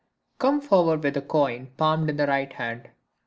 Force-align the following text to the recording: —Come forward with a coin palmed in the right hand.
—Come 0.39 0.61
forward 0.61 1.03
with 1.03 1.15
a 1.15 1.21
coin 1.21 1.67
palmed 1.77 2.09
in 2.09 2.17
the 2.17 2.25
right 2.25 2.51
hand. 2.53 2.89